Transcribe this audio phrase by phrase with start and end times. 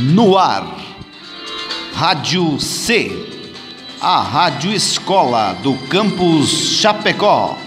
[0.00, 0.64] No ar,
[1.92, 3.10] Rádio C,
[4.00, 7.58] a Rádio Escola do Campus Chapecó.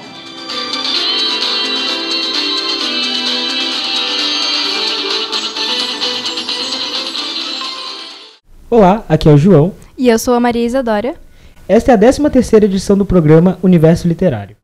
[8.70, 9.74] Olá, aqui é o João.
[9.98, 11.16] E eu sou a Maria Isadora.
[11.68, 14.56] Esta é a 13 terceira edição do programa Universo Literário.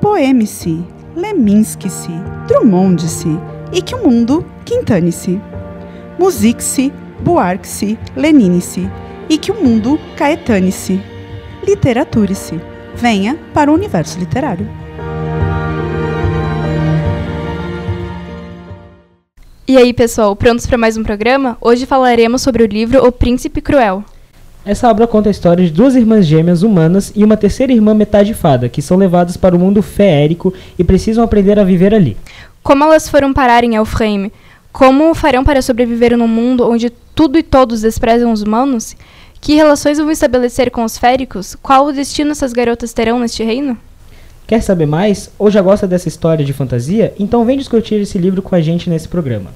[0.00, 0.82] Poeme-se,
[1.18, 2.12] Leminski-se,
[2.46, 3.28] Drummond-se,
[3.72, 5.40] e que o mundo quintane-se.
[6.16, 8.88] Musique-se, Buarque-se, Lenine-se,
[9.28, 11.00] e que o mundo caetane-se.
[11.66, 12.60] Literature-se.
[12.94, 14.68] Venha para o universo literário.
[19.66, 21.58] E aí, pessoal, prontos para mais um programa?
[21.60, 24.04] Hoje falaremos sobre o livro O Príncipe Cruel.
[24.64, 28.34] Essa obra conta a história de duas irmãs gêmeas humanas e uma terceira irmã metade
[28.34, 32.16] fada, que são levadas para o mundo feérico e precisam aprender a viver ali.
[32.62, 34.30] Como elas foram parar em Elfheim?
[34.72, 38.94] Como farão para sobreviver num mundo onde tudo e todos desprezam os humanos?
[39.40, 41.56] Que relações vão estabelecer com os féricos?
[41.62, 43.78] Qual o destino essas garotas terão neste reino?
[44.46, 47.14] Quer saber mais ou já gosta dessa história de fantasia?
[47.18, 49.50] Então vem discutir esse livro com a gente nesse programa.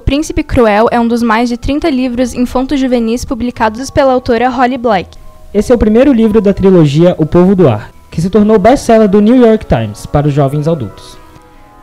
[0.00, 4.78] O Príncipe Cruel é um dos mais de 30 livros infanto-juvenis publicados pela autora Holly
[4.78, 5.10] Black.
[5.52, 9.06] Esse é o primeiro livro da trilogia O Povo do Ar, que se tornou best-seller
[9.06, 11.18] do New York Times para os jovens adultos.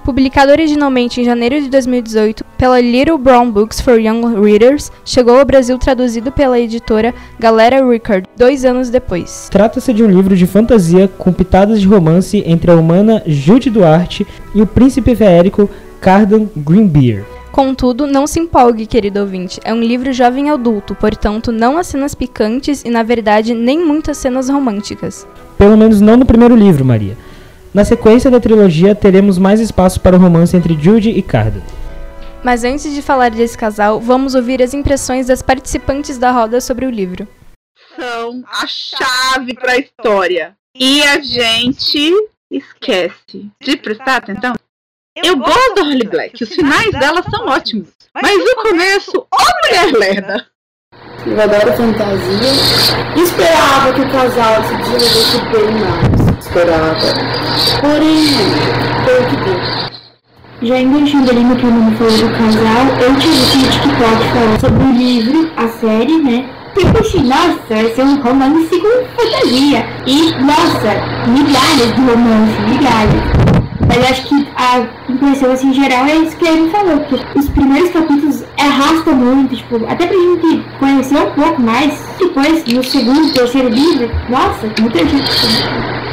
[0.04, 5.46] Publicado originalmente em janeiro de 2018 pela Little Brown Books for Young Readers, chegou ao
[5.46, 9.48] Brasil traduzido pela editora Galera Record dois anos depois.
[9.52, 14.26] Trata-se de um livro de fantasia com pitadas de romance entre a humana Jude Duarte
[14.56, 15.70] e o príncipe feérico
[16.02, 17.37] Cardan Greenbeard.
[17.58, 19.60] Contudo, não se empolgue, querido ouvinte.
[19.64, 24.18] É um livro jovem adulto, portanto, não há cenas picantes e, na verdade, nem muitas
[24.18, 25.28] cenas românticas.
[25.58, 27.18] Pelo menos não no primeiro livro, Maria.
[27.74, 31.64] Na sequência da trilogia, teremos mais espaço para o romance entre Jude e Cardan.
[32.44, 36.86] Mas antes de falar desse casal, vamos ouvir as impressões das participantes da roda sobre
[36.86, 37.28] o livro.
[37.96, 40.56] São a chave para a história.
[40.76, 42.14] E a gente
[42.52, 44.54] esquece de prestar atenção
[45.24, 47.90] eu gosto da Holly Black, os finais dela são ótimos.
[48.14, 50.48] Mas o começo, ó mulher lerda!
[51.26, 53.22] Eu adoro fantasia.
[53.22, 56.40] Esperava que o casal se desenvolvesse bem mais.
[56.40, 57.00] Esperava.
[57.82, 58.28] Porém,
[59.04, 59.88] foi o que deu.
[60.64, 64.24] Já enganchando ali no que o nome falou do casal, eu tive visto no TikTok
[64.34, 66.50] falando sobre o livro, a série, né?
[66.78, 69.86] Tipo assim, nossa, vai ser um romance com fantasia.
[70.06, 73.57] E, nossa, milhares de romances, milhares.
[73.88, 77.92] Mas acho que a impressão assim, geral é isso que ele falou, porque os primeiros
[77.92, 82.00] capítulos arrastam muito, tipo, até pra gente conhecer um pouco mais.
[82.20, 85.32] Depois, no segundo, terceiro livro, nossa, muita gente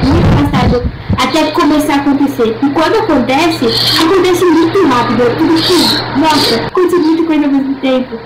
[0.03, 2.57] muito arrastado até começar a acontecer.
[2.63, 3.67] E quando acontece,
[4.03, 8.19] acontece muito rápido, é tudo assim, nossa, acontece muita coisa ao mesmo tempo.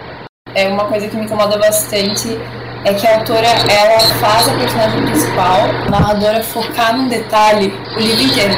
[0.55, 2.39] É uma coisa que me incomoda bastante
[2.85, 8.01] é que a autora ela faz a personagem principal, a narradora focar num detalhe o
[8.01, 8.55] livro inteiro.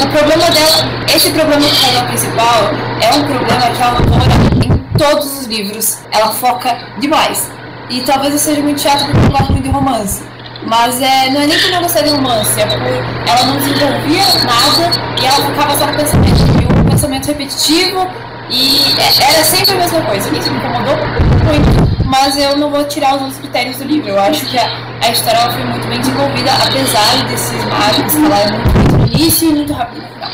[0.00, 4.32] O problema dela, esse problema que faz a principal é um problema que a autora
[4.64, 7.50] em todos os livros ela foca demais.
[7.88, 10.22] E talvez eu seja muito chata porque eu gosto muito de romance.
[10.64, 14.22] Mas é, não é nem por não gostar de romance, é por ela não desenvolvia
[14.44, 14.90] nada
[15.20, 16.38] e ela focava só no pensamento.
[16.60, 18.06] E um pensamento repetitivo
[18.48, 20.28] e é, era sempre a mesma coisa.
[20.28, 20.96] Isso me incomodou
[21.44, 24.10] muito mas eu não vou tirar os outros critérios do livro.
[24.10, 24.66] Eu acho que a,
[25.02, 29.72] a história foi muito bem desenvolvida, apesar desses margens falarem muito no início e muito
[29.72, 30.30] rápido no final.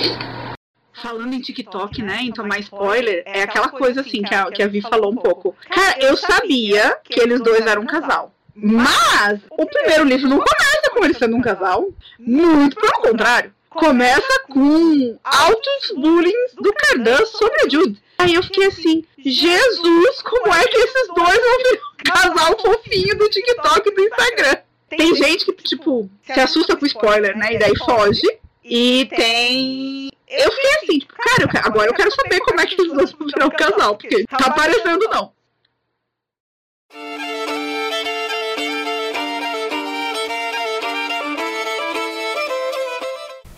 [1.00, 4.66] Falando em TikTok, né, em tomar spoiler, é aquela coisa assim que a, que a
[4.66, 5.55] Vi falou um pouco.
[5.71, 8.34] Cara, eu sabia que eles dois eram um casal.
[8.57, 11.86] Mas o primeiro livro não começa com eles sendo um casal.
[12.19, 13.54] Muito pelo contrário.
[13.71, 18.03] Começa com altos bullying do Cardan sobre a Jude.
[18.20, 23.16] Aí eu fiquei assim, Jesus, como é que esses dois vão virar um casal fofinho
[23.16, 24.56] do TikTok e do Instagram?
[24.91, 27.54] Tem gente que, tipo, se assusta com spoiler, né?
[27.54, 28.26] E daí foge.
[28.65, 30.10] E tem.
[30.28, 31.66] Eu fiquei assim, tipo, cara, eu quero...
[31.68, 34.47] agora eu quero saber como é que eles dois vão virar um casal, porque tá
[34.47, 35.32] aparecendo não.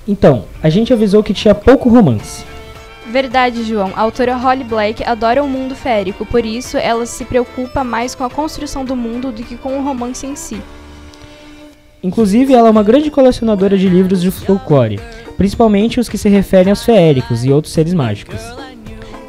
[0.06, 2.44] Então, a gente avisou que tinha pouco romance.
[3.10, 3.92] Verdade, João.
[3.96, 8.22] A autora Holly Black adora o mundo férico, por isso ela se preocupa mais com
[8.22, 10.62] a construção do mundo do que com o romance em si.
[12.02, 15.00] Inclusive, ela é uma grande colecionadora de livros de folclore,
[15.36, 18.40] principalmente os que se referem aos feéricos e outros seres mágicos.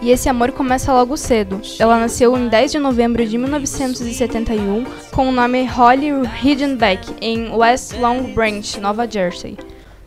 [0.01, 1.59] E esse amor começa logo cedo.
[1.79, 6.11] Ela nasceu em 10 de novembro de 1971 com o nome Holly
[6.43, 9.57] Hiddenbeck em West Long Branch, Nova Jersey.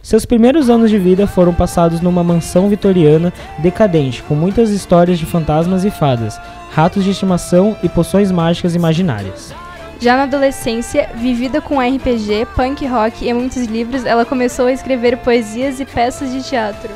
[0.04, 5.24] Seus primeiros anos de vida foram passados numa mansão vitoriana decadente, com muitas histórias de
[5.24, 6.38] fantasmas e fadas,
[6.70, 9.54] ratos de estimação e poções mágicas imaginárias.
[9.98, 15.16] Já na adolescência, vivida com RPG, punk rock e muitos livros, ela começou a escrever
[15.16, 16.90] poesias e peças de teatro.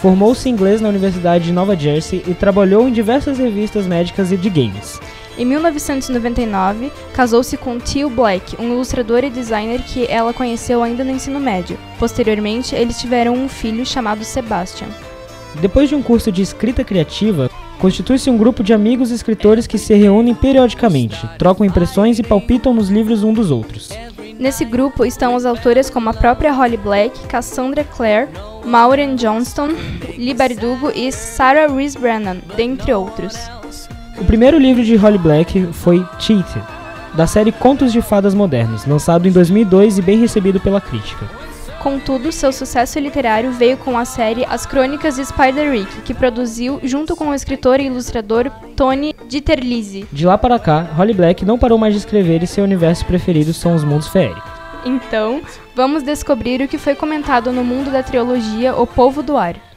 [0.00, 4.36] Formou-se em inglês na Universidade de Nova Jersey e trabalhou em diversas revistas médicas e
[4.36, 5.00] de games.
[5.38, 11.10] Em 1999, casou-se com Theo Black, um ilustrador e designer que ela conheceu ainda no
[11.10, 11.78] ensino médio.
[11.98, 14.88] Posteriormente, eles tiveram um filho chamado Sebastian.
[15.60, 19.94] Depois de um curso de escrita criativa, constitui-se um grupo de amigos escritores que se
[19.94, 23.90] reúnem periodicamente, trocam impressões e palpitam nos livros um dos outros.
[24.38, 28.28] Nesse grupo estão as autoras como a própria Holly Black, Cassandra Clare,
[28.64, 29.68] Maureen Johnston,
[30.16, 33.34] Lee Bardugo e Sarah Rees Brennan, dentre outros.
[34.22, 36.64] O primeiro livro de Holly Black foi Cheated,
[37.12, 41.28] da série Contos de Fadas Modernos, lançado em 2002 e bem recebido pela crítica.
[41.80, 47.16] Contudo, seu sucesso literário veio com a série As Crônicas de Spider-Rick, que produziu junto
[47.16, 50.06] com o escritor e ilustrador Tony Dieterlizzi.
[50.12, 53.52] De lá para cá, Holly Black não parou mais de escrever e seu universo preferido
[53.52, 54.52] são os mundos feéricos.
[54.84, 55.42] Então,
[55.74, 59.71] vamos descobrir o que foi comentado no mundo da trilogia O Povo do Ar.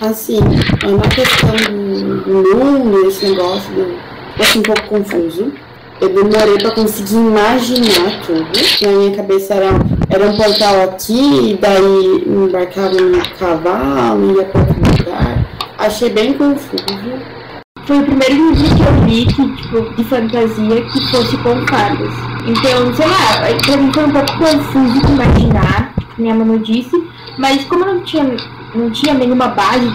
[0.00, 0.40] Assim,
[0.82, 3.98] é uma questão do, do mundo, esse negócio, do, eu
[4.40, 5.52] achei um pouco confuso.
[6.00, 8.48] Eu demorei para conseguir imaginar tudo.
[8.82, 9.68] Na minha cabeça era,
[10.10, 15.46] era um portal aqui, e daí embarcava no cavalo, ia para outro lugar.
[15.78, 16.82] Achei bem confuso.
[17.86, 22.12] Foi o primeiro livro que eu li que, tipo, de fantasia que fosse com fadas.
[22.46, 26.96] Então, sei lá, pra mim foi um pouco confuso de imaginar, minha mãe disse,
[27.38, 28.24] mas como eu não tinha
[28.74, 29.86] não tinha nenhuma base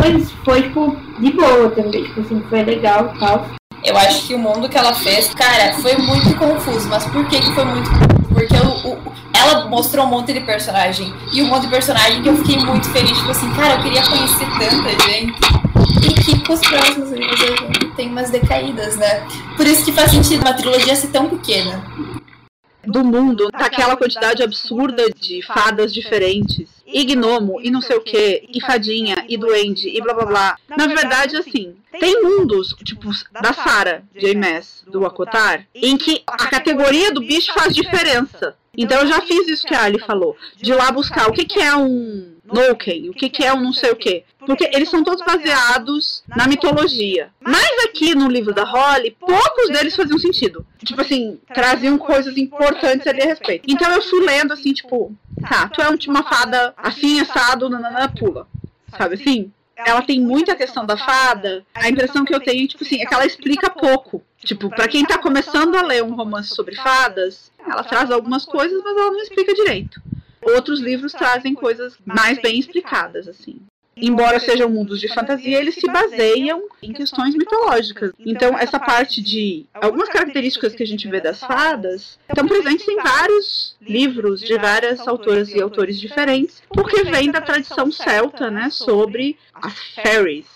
[0.00, 2.04] coisas, foi, tipo, de boa também.
[2.04, 3.46] Tipo assim, foi legal e tal.
[3.82, 6.88] Eu acho que o mundo que ela fez, cara, foi muito confuso.
[6.88, 8.10] Mas por que, que foi muito confuso?
[8.34, 8.98] Porque o, o,
[9.34, 11.12] ela mostrou um monte de personagem.
[11.32, 13.16] E um monte de personagem que eu fiquei muito feliz.
[13.16, 15.40] Tipo assim, cara, eu queria conhecer tanta gente.
[16.02, 19.26] E que com os próximos livros gente tem umas decaídas, né?
[19.56, 21.82] Por isso que faz sentido uma trilogia ser tão pequena.
[22.84, 28.48] Do mundo, daquela quantidade absurda de fadas diferentes e gnomo, e não sei o que,
[28.48, 30.56] e fadinha, e duende, e blá blá blá.
[30.68, 36.48] Na verdade, assim, tem mundos, tipo, da Sara, de Mass, do Akotar, em que a
[36.48, 38.56] categoria do bicho faz diferença.
[38.76, 41.60] Então eu já fiz isso que a Ali falou, de lá buscar o que, que
[41.60, 44.24] é um Noken, o que, que é um não sei o que.
[44.46, 47.30] Porque eles são todos baseados na mitologia.
[47.40, 50.66] Mas aqui no livro da Holly, poucos deles faziam sentido.
[50.84, 53.64] Tipo assim, traziam coisas importantes ali a respeito.
[53.68, 58.46] Então eu fui lendo assim, tipo, tá, tu é uma fada assim, assado, nanana, pula.
[58.96, 59.52] Sabe assim?
[59.86, 61.64] Ela tem muita questão da fada.
[61.74, 64.22] A impressão que eu tenho, tipo assim, é que ela explica pouco.
[64.38, 68.82] Tipo, para quem tá começando a ler um romance sobre fadas, ela traz algumas coisas,
[68.82, 70.00] mas ela não explica direito.
[70.42, 73.60] Outros livros trazem coisas mais bem explicadas, assim.
[74.00, 78.12] Embora sejam mundos de fantasia, eles se baseiam em questões mitológicas.
[78.18, 82.96] Então, essa parte de algumas características que a gente vê das fadas estão presentes em
[82.96, 89.36] vários livros de várias autoras e autores diferentes, porque vem da tradição celta, né, sobre
[89.54, 90.46] as fairies.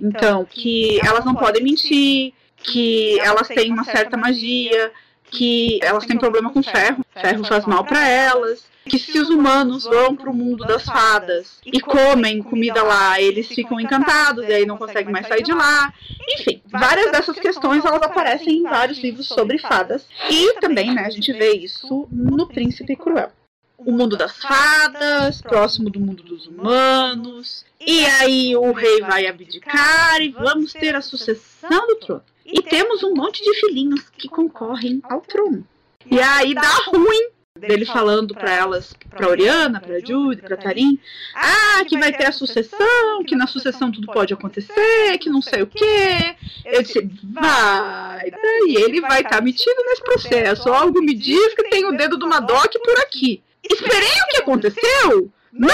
[0.00, 4.90] Então, que elas não podem mentir, que elas têm uma certa magia,
[5.30, 7.44] que elas têm problema com ferro, ferro.
[7.44, 11.80] Faz mal para elas, que se os humanos vão para o mundo das fadas e
[11.80, 15.92] comem comida lá, eles ficam encantados e aí não conseguem mais sair de lá.
[16.28, 21.10] Enfim, várias dessas questões elas aparecem em vários livros sobre fadas e também, né, a
[21.10, 23.32] gente vê isso no Príncipe Cruel.
[23.76, 27.64] O mundo das fadas, próximo do mundo dos humanos.
[27.84, 32.22] E aí o rei vai abdicar e vamos ter a sucessão do trono.
[32.46, 35.66] E temos um monte de filhinhos que concorrem ao trono.
[36.10, 37.33] E aí dá ruim
[37.66, 40.98] dele falando para elas, para Oriana, para Judy, para Tarim,
[41.34, 45.62] ah, que vai ter a sucessão, que na sucessão tudo pode acontecer, que não sei
[45.62, 46.34] o quê.
[46.64, 48.30] Eu disse, vai,
[48.66, 50.68] e ele vai estar tá metido nesse processo.
[50.72, 53.42] Algo me diz que tem o dedo do Madoc por aqui.
[53.70, 55.30] Esperei o que aconteceu?
[55.52, 55.70] Não!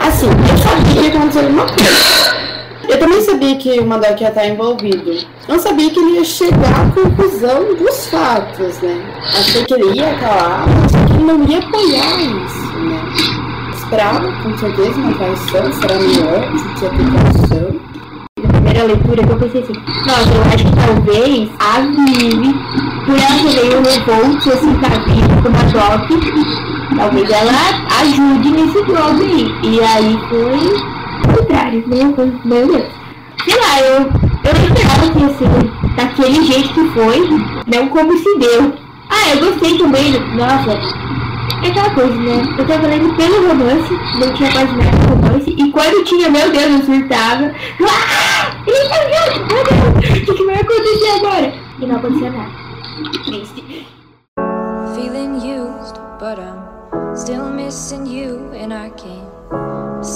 [0.00, 2.47] Assim, eu sabia que aconteceu alguma coisa.
[2.88, 5.12] Eu também sabia que o Madoc ia estar envolvido.
[5.46, 8.98] Não sabia que ele ia chegar à conclusão dos fatos, né?
[9.38, 13.02] Achei que ele ia calar, mas que ele não ia apoiar isso, né?
[13.74, 17.80] Esperava, com certeza, uma traição, será melhor, se tinha ter traição.
[18.38, 19.72] Na primeira leitura que eu pensei assim,
[20.06, 22.54] nossa, eu acho que talvez a Vivi,
[23.04, 27.52] por ela ser meio revolt, assim, tá vindo com uma Doc, talvez ela
[28.00, 29.54] ajude nesse jogo aí.
[29.62, 32.04] E aí foi o contrário, né?
[32.44, 32.98] Meu Deus.
[33.44, 37.28] Sei lá, eu, eu não esperava que ser daquele jeito que foi,
[37.66, 38.74] não como se deu.
[39.08, 40.72] Ah, eu gostei também, nossa,
[41.62, 42.42] é aquela coisa, né?
[42.58, 46.50] Eu tava lendo pelo romance, não tinha quase nada de romance, e quando tinha, meu
[46.50, 47.52] Deus, eu surtava.
[47.82, 48.28] Ah!
[48.66, 48.98] Ele tá?
[49.48, 51.54] Meu Deus, o que vai acontecer agora?
[51.80, 52.50] E não aconteceu nada.
[53.24, 53.86] Triste.
[54.94, 59.27] Feeling used, but I'm still missing you, and I can't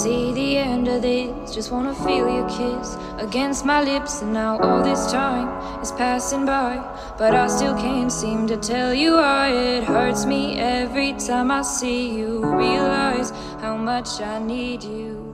[0.03, 1.55] see the end of this.
[1.55, 5.47] Just wanna feel your kiss against my lips, and now all this time
[5.81, 6.77] is passing by,
[7.17, 11.61] but I still can't seem to tell you why it hurts me every time I
[11.63, 12.43] see you.
[12.43, 13.31] Realize
[13.61, 15.33] how much I need you.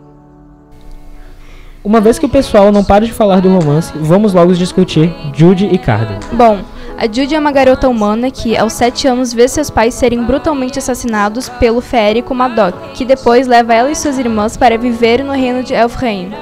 [1.84, 5.66] Uma vez que o pessoal não para de falar do romance, vamos logo discutir Judy
[5.66, 6.20] e Carden.
[6.34, 6.60] Bom,
[7.00, 10.80] a Judy é uma garota humana que, aos 7 anos, vê seus pais serem brutalmente
[10.80, 15.64] assassinados pelo férico Madoc, que depois leva ela e suas irmãs para viver no reino
[15.64, 16.34] de Elfheim.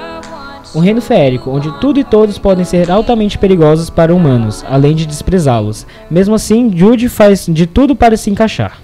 [0.74, 5.06] Um reino feérico, onde tudo e todos podem ser altamente perigosos para humanos, além de
[5.06, 5.86] desprezá-los.
[6.10, 8.80] Mesmo assim, Judy faz de tudo para se encaixar.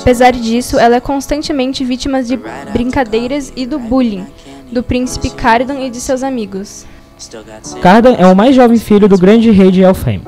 [0.00, 2.40] Apesar disso, ela é constantemente vítima de
[2.72, 4.26] brincadeiras e do bullying
[4.72, 6.86] do príncipe Cardan e de seus amigos.
[7.82, 10.22] Cardan é o mais jovem filho do grande rei de Elfheim.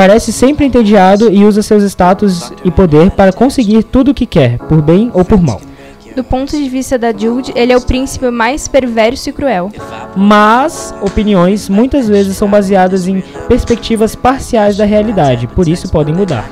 [0.00, 4.56] Parece sempre entediado e usa seus status e poder para conseguir tudo o que quer,
[4.56, 5.60] por bem ou por mal.
[6.16, 9.70] Do ponto de vista da Jude, ele é o príncipe mais perverso e cruel.
[10.16, 16.50] Mas opiniões muitas vezes são baseadas em perspectivas parciais da realidade, por isso podem mudar.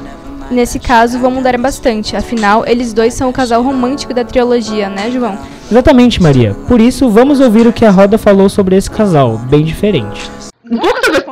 [0.51, 5.11] Nesse caso, vão mudar bastante, afinal, eles dois são o casal romântico da trilogia, né,
[5.11, 5.39] João?
[5.71, 6.55] Exatamente, Maria.
[6.69, 10.31] Por isso, vamos ouvir o que a Roda falou sobre esse casal, bem diferente.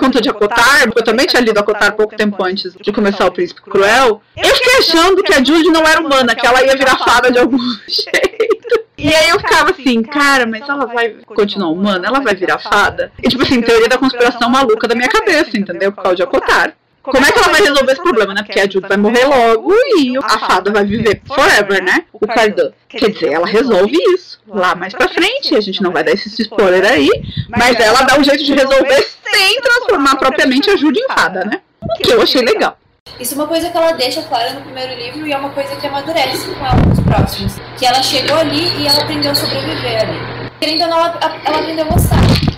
[0.07, 3.33] Conta de Acotar, porque eu também tinha lido Acotar pouco tempo antes de começar o
[3.33, 4.23] Príncipe Cruel.
[4.37, 7.39] Eu fiquei achando que a Judy não era humana, que ela ia virar fada de
[7.39, 7.59] algum
[7.89, 8.87] jeito.
[8.97, 12.07] E aí eu ficava assim, cara, mas ela vai continuar humana?
[12.07, 13.13] Ela vai virar fada?
[13.23, 15.93] E tipo assim, teoria da conspiração maluca da minha cabeça, entendeu?
[15.93, 16.75] Por causa de Acotar.
[17.11, 18.43] Como é que ela vai resolver esse problema, né?
[18.43, 22.05] Porque a Judy vai morrer logo e a fada vai viver forever, né?
[22.13, 22.73] O Cardan.
[22.89, 25.55] Quer dizer, ela resolve isso lá mais pra frente.
[25.55, 27.09] A gente não vai dar esse spoiler aí.
[27.49, 31.61] Mas ela dá um jeito de resolver sem transformar propriamente a Judy em fada, né?
[31.81, 32.77] O que eu achei legal.
[33.21, 35.75] Isso é uma coisa que ela deixa clara no primeiro livro e é uma coisa
[35.77, 37.55] que amadurece com ela nos próximos.
[37.79, 40.51] Que ela chegou ali e ela aprendeu a sobreviver ali.
[40.59, 42.56] Querendo ou não, ela, ela aprendeu a gostar.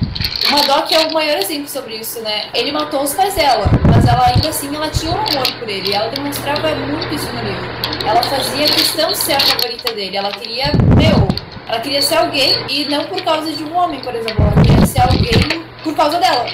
[0.49, 2.49] O Madoc é o maior exemplo sobre isso, né?
[2.55, 5.93] Ele matou os pais dela, mas ela ainda assim ela tinha um amor por ele.
[5.93, 7.69] Ela demonstrava muito isso no livro.
[8.07, 10.17] Ela fazia questão de ser a favorita dele.
[10.17, 11.29] Ela queria, meu,
[11.69, 14.43] ela queria ser alguém e não por causa de um homem, por exemplo.
[14.43, 16.47] Ela queria ser alguém por causa dela.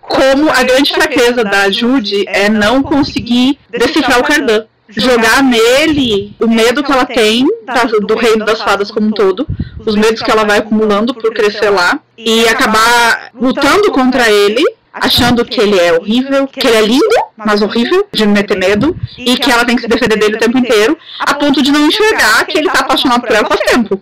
[0.00, 6.46] Como a grande fraqueza da Judy é não conseguir decifrar o Cardan jogar nele o
[6.46, 7.46] medo que ela tem
[8.06, 9.46] do reino das fadas como um todo,
[9.84, 15.44] os medos que ela vai acumulando por crescer lá, e acabar lutando contra ele, achando
[15.44, 19.36] que ele é horrível, que ele é lindo, mas horrível, de não meter medo, e
[19.36, 22.44] que ela tem que se defender dele o tempo inteiro, a ponto de não enxergar
[22.46, 24.00] que ele tá apaixonado por ela faz tempo.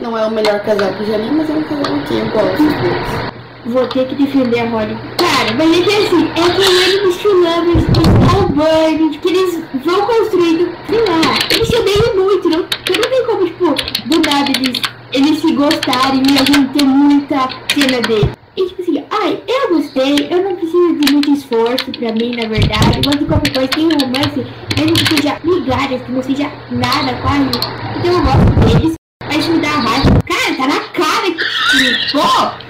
[0.00, 3.39] Não é o melhor casal que já li, mas é um casal que eu gosto.
[3.66, 4.96] Vou ter que defender a Holly.
[5.18, 9.62] Cara, mas é que assim, é que ele dos True Lovers, os Alburns, que eles
[9.84, 13.74] vão construindo, sei lá, eles se odeiam muito, não, não tem como, tipo,
[14.06, 14.80] do nada eles,
[15.12, 18.30] eles se gostarem e a gente ter muita cena dele.
[18.56, 22.48] E tipo assim, ai, eu gostei, eu não preciso de muito esforço pra mim, na
[22.48, 23.00] verdade.
[23.04, 27.50] Quando qualquer coisa tem um romance, mesmo que seja migalhas, que não seja nada quase.
[27.96, 28.94] Então eu gosto deles,
[29.26, 30.18] mas me dá raiva.
[30.26, 32.69] Cara, tá na cara que, pô,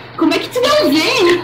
[0.89, 1.43] vê?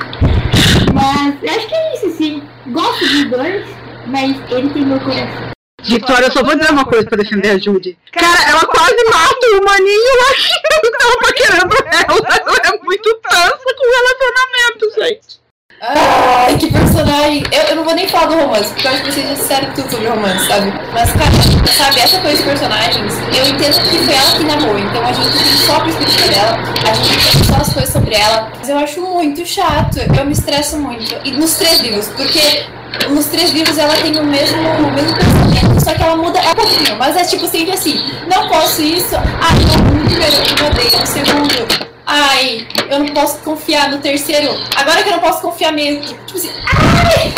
[0.94, 2.42] Mas eu acho que é isso, sim.
[2.68, 3.66] Gosto dos dois,
[4.06, 5.50] mas ele tem meu coração.
[5.82, 7.96] Vitória, eu só vou dizer uma coisa pra defender a Judy.
[8.12, 10.34] Cara, ela quase mata o maninho lá
[10.80, 12.36] que tava paquerando ela.
[12.40, 15.45] Ela é muito tansa com relacionamento, gente.
[15.80, 17.44] Ai, que personagem.
[17.52, 19.72] Eu, eu não vou nem falar do romance, porque eu acho que vocês já disseram
[19.74, 20.72] tudo sobre romance, sabe?
[20.92, 21.30] Mas, cara,
[21.76, 25.32] sabe, essa coisa de personagens, eu entendo que foi ela que namorou, então a gente
[25.32, 26.58] tem só a perspectiva dela,
[26.90, 30.32] a gente tem só as coisas sobre ela, mas eu acho muito chato, eu me
[30.32, 31.14] estresso muito.
[31.24, 32.64] E nos três livros, porque
[33.10, 36.54] nos três livros ela tem o mesmo, o mesmo pensamento, só que ela muda um
[36.54, 41.06] pouquinho, mas é tipo sempre assim, não posso isso, ah, não, primeiro eu odeio, no
[41.06, 44.52] segundo Ai, eu não posso confiar no terceiro.
[44.76, 46.02] Agora que eu não posso confiar mesmo.
[46.24, 47.34] Tipo assim, ai!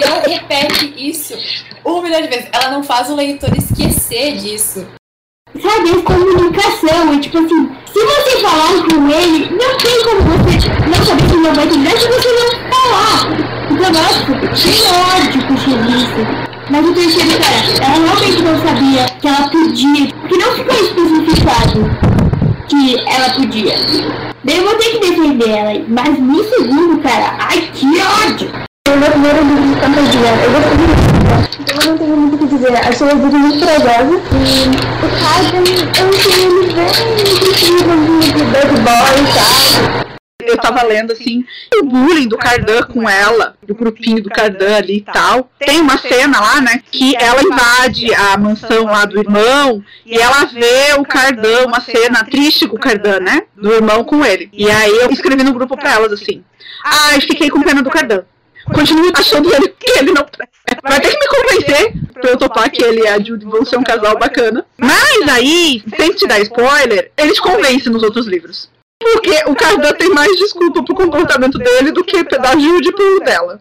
[0.00, 1.34] Ela repete isso
[1.84, 2.48] um milhão de vezes.
[2.52, 4.86] Ela não faz o leitor esquecer disso.
[5.60, 7.12] sabe, comunicação.
[7.12, 11.36] É tipo assim, se você falar com ele, não tem como você não saber que
[11.36, 13.54] não vai entender se você não falar.
[13.70, 14.26] Então, nossa,
[14.62, 15.54] tem ódio com
[15.90, 16.54] isso.
[16.70, 22.14] Mas o terceiro, cara, ela realmente não sabia que ela podia, porque não ficou especificado
[22.68, 23.63] que ela podia.
[24.44, 27.86] Daí eu vou ter que defender ela, mas no segundo, cara, ai que
[28.26, 28.50] ódio!
[28.86, 31.14] Eu meu primeiro livro de fantasia, eu muito.
[31.60, 32.76] Então eu não tenho muito o que dizer.
[32.76, 34.68] Achei o livro muito corajoso e
[35.02, 35.64] o Carden,
[35.98, 36.92] eu achei ele bem
[37.48, 40.03] incrível de bad boy, sabe?
[40.46, 44.98] Eu tava lendo assim, o bullying do Cardan com ela, do grupinho do Cardan ali
[44.98, 45.50] e tal.
[45.58, 50.44] Tem uma cena lá, né, que ela invade a mansão lá do irmão e ela
[50.44, 54.48] vê o Cardan, uma cena triste com o Cardan, né, do irmão com ele.
[54.52, 56.44] E aí eu escrevi no grupo pra elas assim,
[56.84, 58.24] ai, fiquei com pena do Cardan.
[58.72, 60.24] Continuo achando ele, que ele não
[60.82, 63.76] Vai ter que me convencer pra eu topar que ele e a Judy vão ser
[63.76, 64.64] um casal bacana.
[64.78, 68.70] Mas aí, sem te dar spoiler, eles convencem nos outros livros.
[69.04, 73.60] Porque o Cardan tem mais desculpa pro comportamento dele do que da Judy pro dela.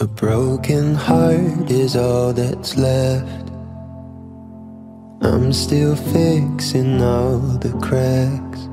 [0.00, 3.44] A broken heart is all that's left.
[5.22, 8.68] I'm still fixing all the cracks.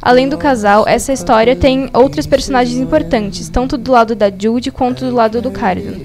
[0.00, 5.04] Além do casal, essa história tem outros personagens importantes, tanto do lado da Judy quanto
[5.04, 6.00] do lado do Cardan.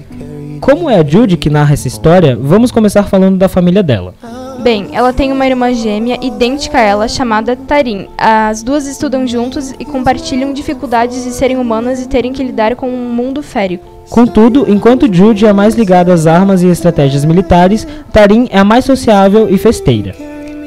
[0.60, 4.14] Como é a Judy que narra essa história, vamos começar falando da família dela.
[4.60, 8.08] Bem, ela tem uma irmã gêmea idêntica a ela, chamada Tarim.
[8.18, 12.88] As duas estudam juntos e compartilham dificuldades de serem humanas e terem que lidar com
[12.88, 13.86] um mundo férico.
[14.10, 18.84] Contudo, enquanto Judy é mais ligada às armas e estratégias militares, Tarim é a mais
[18.84, 20.14] sociável e festeira.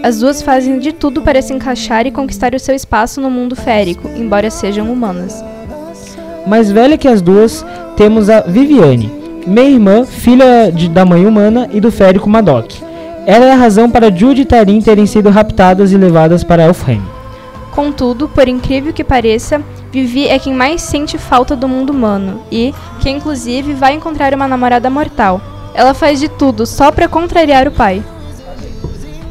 [0.04, 3.56] As duas fazem de tudo para se encaixar e conquistar o seu espaço no mundo
[3.56, 5.44] férico, embora sejam humanas.
[6.48, 7.66] Mais velha que as duas,
[7.98, 9.12] temos a Viviane,
[9.46, 12.91] meia-irmã, filha de, da mãe humana e do férico Madoc.
[13.26, 17.02] Ela é a razão para Judy e Tarim terem sido raptadas e levadas para Elfheim.
[17.72, 19.62] Contudo, por incrível que pareça,
[19.92, 24.48] Vivi é quem mais sente falta do mundo humano e, que inclusive, vai encontrar uma
[24.48, 25.40] namorada mortal.
[25.74, 28.04] Ela faz de tudo só para contrariar o pai.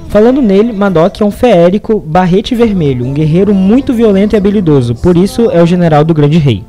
[0.08, 5.16] Falando nele, Madoc é um feérico barrete vermelho, um guerreiro muito violento e habilidoso, por
[5.16, 6.64] isso é o general do Grande Rei.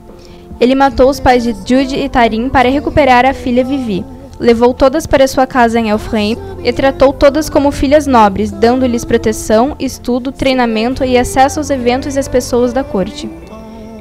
[0.60, 4.06] Ele matou os pais de Jude e Tarim para recuperar a filha Vivi.
[4.42, 9.76] Levou todas para sua casa em Elfheim e tratou todas como filhas nobres, dando-lhes proteção,
[9.80, 13.30] estudo, treinamento e acesso aos eventos e às pessoas da corte.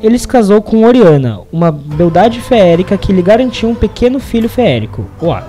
[0.03, 5.05] Ele se casou com Oriana, uma beldade feérica que lhe garantiu um pequeno filho feérico,
[5.21, 5.45] Oak.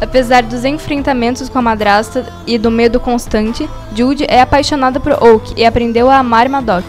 [0.00, 5.54] Apesar dos enfrentamentos com a madrasta e do medo constante, Jude é apaixonada por Oak
[5.56, 6.84] e aprendeu a amar Madoc.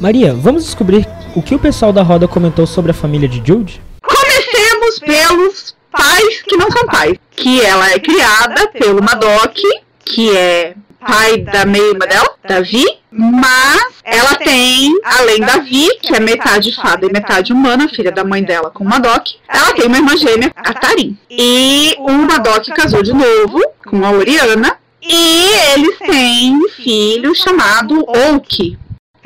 [0.00, 3.80] Maria, vamos descobrir o que o pessoal da roda comentou sobre a família de Jude?
[4.02, 7.14] Comecemos pelos pais que não são pais.
[7.34, 9.56] Que ela é criada pelo Madoc,
[10.04, 10.74] que é
[11.06, 17.06] pai da meia-irmã dela, Davi, mas ela tem, além da Vi, que é metade fada
[17.06, 20.52] e metade humana, filha da mãe dela com o Madoc, ela tem uma irmã gêmea,
[20.56, 21.16] a Tarim.
[21.30, 28.04] E o Madoc casou de novo com a Oriana, e eles têm um filho chamado
[28.08, 28.76] Oak.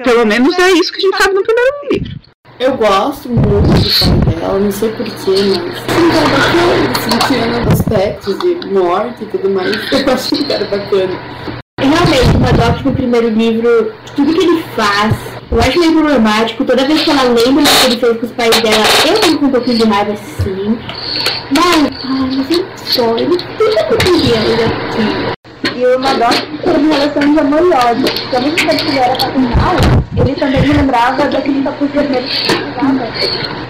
[0.04, 2.20] Pelo menos é isso que a gente sabe no primeiro livro.
[2.61, 7.73] Eu gosto muito do pai dela, não sei porquê, mas sim, cara bacana, assim, tirando
[7.73, 11.18] aspectos de morte e tudo mais, eu acho um cara bacana.
[11.81, 15.16] Realmente, o Madoc no primeiro livro, tudo que ele faz,
[15.51, 16.66] eu acho meio problemático.
[16.66, 19.46] Toda vez que ela lembra do que ele fez com os pais dela, eu fico
[19.46, 20.79] um pouquinho de raiva sim.
[21.57, 25.31] Mas, ai, mas ele só, ele fica com ele aqui.
[25.81, 28.05] E o Madoc tem uma relação de amor e ódio.
[28.05, 29.77] Porque ao mesmo tempo que ele era paternal,
[30.14, 33.09] ele também me lembrava daquele capuz vermelho que ele usava.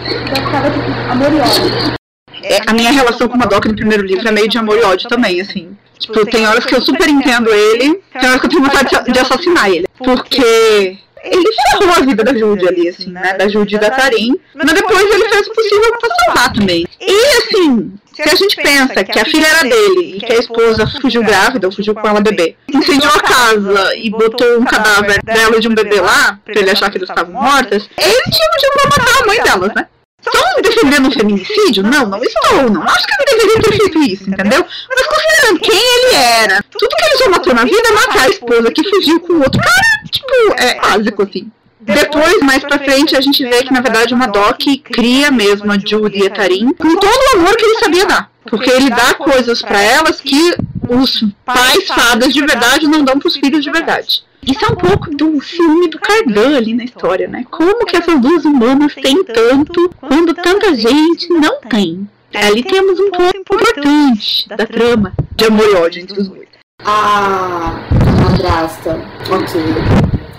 [0.09, 1.95] Então ficava tipo, amor e ódio.
[2.43, 4.83] É, a minha relação com o Madoc no primeiro livro é meio de amor e
[4.83, 5.77] ódio também, assim.
[6.01, 9.13] Tipo, tem horas que eu super entendo ele, tem horas que eu tenho vontade de,
[9.13, 9.87] de assassinar ele.
[9.97, 13.35] Porque ele ferrou a vida da Judy ali, assim, né?
[13.35, 14.39] Da Judy e da Tarim.
[14.55, 16.87] Mas depois ele fez o possível pra salvar também.
[17.01, 20.87] E assim, se a gente pensa que a filha era dele e que a esposa
[21.01, 25.57] fugiu grávida ou fugiu com ela bebê, incendiou a casa e botou um cadáver dela
[25.57, 28.73] e de um bebê lá, pra ele achar que eles estavam mortas, ele tinha motivo
[28.75, 29.87] pra matar a mãe delas, né?
[30.25, 31.83] Estão defendendo o feminicídio?
[31.83, 32.71] Não, não estou.
[32.71, 34.65] Não acho que ele deveria ter feito isso, entendeu?
[34.89, 38.29] Mas considerando quem ele era, tudo que ele já matou na vida é matar a
[38.29, 40.27] esposa que fugiu com outro cara, tipo,
[40.59, 41.51] é básico assim.
[41.81, 45.79] Depois, mais pra frente, a gente vê que na verdade o Madoc cria mesmo a
[45.79, 48.31] Judy e a Tarim com todo o amor que ele sabia dar.
[48.45, 50.55] Porque ele dá coisas para elas que
[50.89, 54.23] os pais fadas de verdade não dão pros filhos de verdade.
[54.47, 57.45] Isso é um pouco do ciúme do Cardan ali na história, né?
[57.51, 62.09] Como que essas duas humanas têm tanto quando tanta gente não tem?
[62.35, 66.49] Ali temos um ponto importante da trama de amor e ódio entre os dois.
[66.85, 67.87] A
[68.23, 68.99] madrasta,
[69.31, 69.61] ok.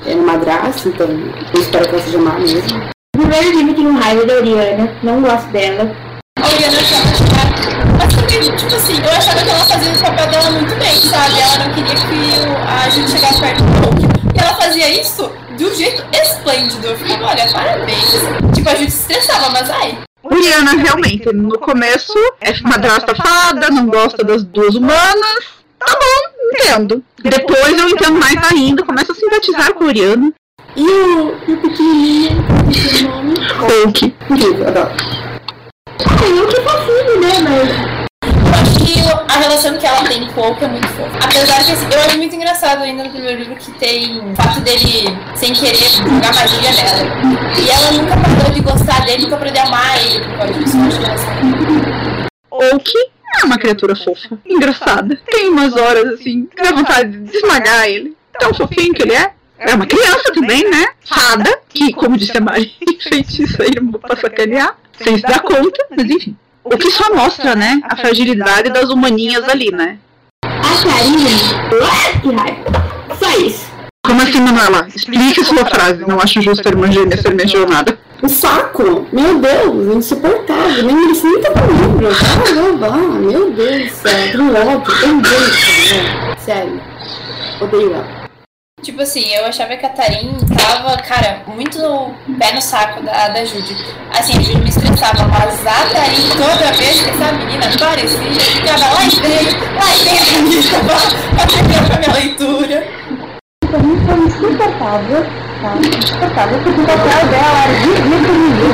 [0.05, 2.89] É uma madrasta, então eu espero que ela seja má mesmo.
[3.11, 5.95] Primeiro time tenho raiva da Oriana, não gosto dela.
[6.39, 6.77] A Oriana
[7.85, 7.90] eu
[8.39, 11.39] tipo assim, eu achava que ela fazia o papel dela muito bem, sabe?
[11.39, 14.01] Ela não queria que o- a gente chegasse perto do Hulk.
[14.35, 16.87] E ela fazia isso de um jeito esplêndido.
[16.87, 18.11] Eu ficava, olha, parabéns.
[18.53, 19.97] Tipo, a gente se estressava, mas ai.
[20.23, 25.61] Oriana, realmente, no começo é madrasta fada, não gosta das duas humanas.
[25.79, 27.03] Tá bom, entendo.
[27.23, 30.31] Depois eu entendo mais ainda, começo a simpatizar com Oriana.
[30.75, 33.33] E o, e o pequenininho, esse nome?
[33.57, 34.15] Hulk.
[34.29, 34.91] Incrível, adoro.
[36.05, 37.90] Ah, eu que fofinho, né, mas...
[38.61, 41.17] Acho que a relação que ela tem com o Hulk é muito fofa.
[41.23, 44.61] Apesar que assim, eu acho muito engraçado ainda no primeiro livro que tem o fato
[44.61, 47.57] dele, sem querer, jogar magia nela.
[47.59, 50.77] E ela nunca parou de gostar dele, nunca parou de amar ele por causa disso.
[52.51, 52.93] Hulk
[53.41, 55.19] é uma criatura fofa, engraçada.
[55.25, 58.15] Tem umas horas assim, que dá vontade de esmagar ele.
[58.39, 59.33] Tão fofinho que ele é.
[59.57, 60.87] É uma criança também, né?
[61.05, 66.35] Fada, que, como disse a Mari, feiticeira pra sacanear, sem se dar conta, mas enfim.
[66.63, 69.97] O que só mostra, né, a fragilidade das humaninhas ali, né?
[70.43, 71.27] A Karine,
[71.81, 73.15] ah, que raiva.
[73.19, 73.71] Só isso.
[74.05, 74.87] Como assim, Manuela?
[74.93, 76.05] Explique sua frase.
[76.07, 77.97] Não acho justo a irmã gêmea ser mencionada.
[78.21, 80.83] O saco, meu Deus, insuportável.
[80.83, 81.97] Nem merecia nem estar comigo.
[81.97, 82.97] Blá, blá.
[82.97, 85.21] Meu Deus do céu, que ódio.
[85.21, 86.35] Deus, né?
[86.37, 86.81] Sério.
[87.61, 88.20] Odeio ela.
[88.81, 93.27] Tipo assim, eu achava que a Tarim tava, cara, muito no pé no saco da,
[93.27, 93.77] da Judy.
[94.17, 98.79] Assim, a Judy me estressava, mas a Tarim, toda vez que essa menina aparecia, ficava
[98.79, 102.87] lá e vem, lá e vem a menina pra minha leitura.
[103.69, 105.25] Pra mim foi insuportável,
[105.61, 105.75] tá?
[105.99, 108.65] Insuportável, porque o papel dela era dividir comigo.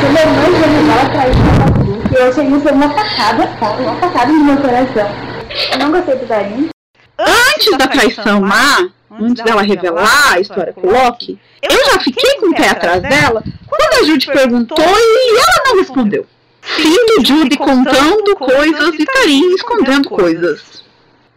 [0.00, 2.16] Quando a irmã gêmea dela traiu ela tudo.
[2.16, 3.70] Eu achei isso uma facada, tá?
[3.72, 5.10] Uma facada no meu coração.
[5.72, 6.68] Eu não gostei do Darim.
[7.18, 12.34] Antes da traição má, antes dela revelar a história com o Loki, eu já fiquei
[12.38, 16.26] com o pé atrás dela quando a Judy perguntou e ela não respondeu.
[16.60, 20.84] Filho Judy contando coisas e Tarim escondendo coisas.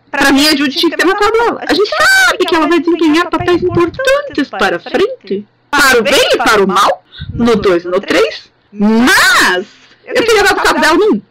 [0.09, 1.63] Pra mim, a Judy tinha que ter matado ela.
[1.65, 6.37] A gente sabe que ela vai desempenhar papéis importantes para frente, para o bem e
[6.37, 7.03] para o mal,
[7.33, 9.67] no 2 e no 3, mas
[10.05, 11.21] eu teria dado cabo dela 1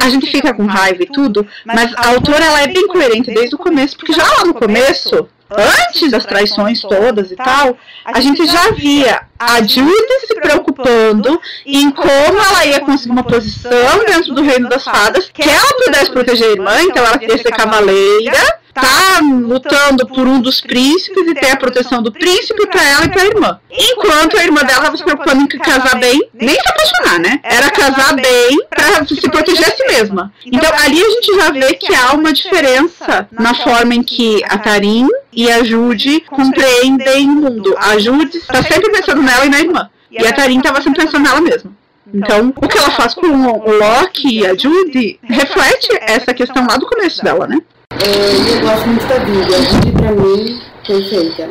[0.00, 3.54] a gente fica com raiva e tudo, mas a autora ela é bem coerente desde
[3.54, 8.46] o começo, porque já lá no começo, antes das traições todas e tal, a gente
[8.46, 14.42] já via a Judy se preocupando em como ela ia conseguir uma posição dentro do
[14.42, 19.20] reino das fadas, que ela pudesse proteger a irmã, então ela queria ser cavaleira, tá
[19.22, 23.24] lutando por um dos príncipes e ter a proteção do príncipe pra ela e pra
[23.24, 23.60] irmã.
[23.70, 27.40] Enquanto a irmã dela estava se preocupando em casar bem, nem se apaixonar, né?
[27.42, 30.32] Era casar bem pra se proteger a si mesma.
[30.44, 34.58] Então ali a gente já vê que há uma diferença na forma em que a
[34.58, 37.74] Tarim e a Judy compreendem o mundo.
[37.78, 39.90] A Judy está sempre pensando nela e na irmã.
[40.10, 41.72] E a Tarim estava sempre pensando nela mesma.
[42.12, 46.76] Então, o que ela faz com o Loki e a Judy reflete essa questão lá
[46.76, 47.58] do começo dela, né?
[48.02, 49.54] É, eu gosto muito da Vivi.
[49.54, 51.48] A Vivi, pra mim, perfeita.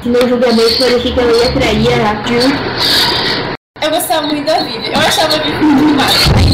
[0.00, 2.50] Que meu julgamento parecia que ela ia trair a Jill.
[3.82, 4.92] Eu gostava muito da Vivi.
[4.92, 6.51] Eu achava a Vivi muito animada.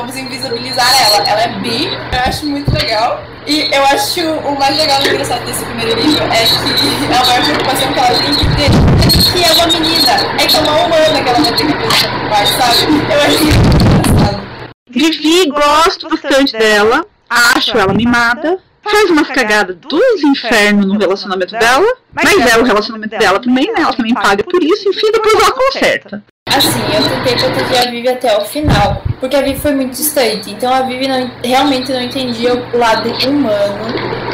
[0.00, 1.28] Vamos invisibilizar ela.
[1.28, 1.86] Ela é bi.
[1.86, 3.22] Eu acho muito legal.
[3.46, 7.44] E eu acho o mais legal e engraçado desse primeiro livro é que a maior
[7.44, 10.12] preocupação que ela tem que ter é que é uma menina.
[10.38, 12.92] É que é uma humana que ela vai ter que pensar por baixo, sabe?
[13.10, 14.40] Eu acho muito engraçado.
[14.88, 21.86] Vivi, gosto bastante dela, acho ela mimada, faz umas cagadas dos infernos no relacionamento dela,
[22.12, 23.82] mas é o relacionamento dela também, né?
[23.82, 26.24] Ela também paga por isso, enfim, depois ela conserta.
[26.48, 30.50] Assim, eu tentei proteger a Vivi até o final, porque a Vivi foi muito distante.
[30.50, 33.84] Então a Vivi não, realmente não entendia o lado humano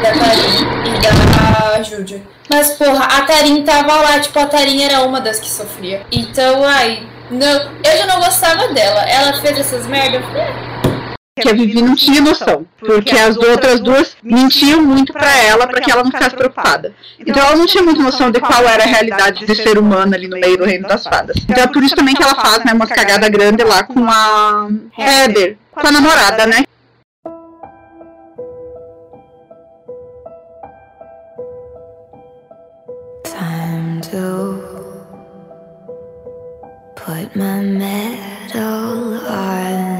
[0.01, 2.21] da Tarim e da Júlia.
[2.49, 6.01] Mas, porra, a Tarim tava lá, tipo, a Tarim era uma das que sofria.
[6.11, 9.01] Então, ai, não, eu já não gostava dela.
[9.01, 10.76] Ela fez essas merdas, eu falei, "Ah,
[11.41, 15.79] Que a Vivi não tinha noção, porque as outras duas mentiam muito pra ela, pra
[15.79, 16.93] que ela não ficasse preocupada.
[17.19, 20.27] Então ela não tinha muita noção de qual era a realidade de ser humano ali
[20.27, 21.37] no meio do reino das fadas.
[21.47, 24.67] Então é por isso também que ela faz, né, umas cagadas grandes lá com a
[24.97, 26.63] Heather, com a namorada, né?
[33.23, 34.59] Time to
[36.95, 39.96] put my medal on.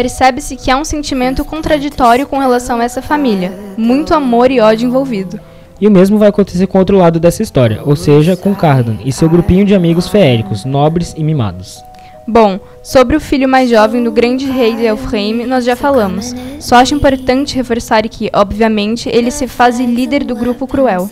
[0.00, 3.52] Percebe-se que há um sentimento contraditório com relação a essa família.
[3.76, 5.38] Muito amor e ódio envolvido.
[5.78, 8.96] E o mesmo vai acontecer com o outro lado dessa história, ou seja, com Cardan
[9.04, 11.84] e seu grupinho de amigos feéricos, nobres e mimados.
[12.26, 16.34] Bom, sobre o filho mais jovem do grande rei de Elfheim, nós já falamos.
[16.60, 21.10] Só acho importante reforçar que, obviamente, ele se faz líder do grupo cruel.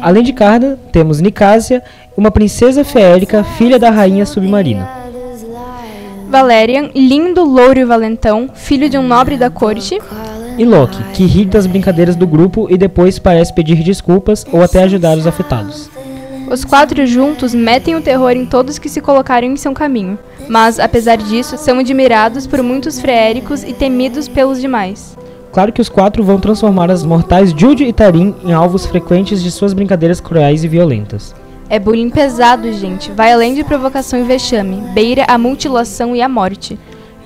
[0.00, 1.82] Além de Carda, temos Nicásia,
[2.16, 4.99] uma princesa feérica, filha da rainha submarina.
[6.30, 10.00] Valerian, lindo, louro e valentão, filho de um nobre da corte.
[10.56, 14.84] E Loki, que ri das brincadeiras do grupo e depois parece pedir desculpas ou até
[14.84, 15.90] ajudar os afetados.
[16.48, 20.16] Os quatro juntos metem o terror em todos que se colocarem em seu caminho,
[20.48, 25.16] mas, apesar disso, são admirados por muitos freéricos e temidos pelos demais.
[25.50, 29.50] Claro que os quatro vão transformar as mortais Jude e Tarim em alvos frequentes de
[29.50, 31.34] suas brincadeiras cruéis e violentas.
[31.70, 33.12] É bullying pesado, gente.
[33.12, 34.92] Vai além de provocação e vexame.
[34.92, 36.76] Beira a mutilação e a morte.